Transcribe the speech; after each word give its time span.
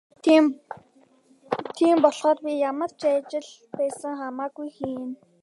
Тийм 1.77 1.95
болохоор 2.03 2.37
би 2.45 2.53
ямар 2.71 2.91
ч 2.99 3.01
ажил 3.35 3.47
байсан 3.77 4.13
хамаагүй 4.19 4.67
хийнэ. 4.77 5.09